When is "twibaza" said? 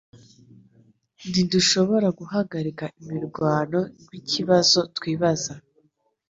4.95-5.53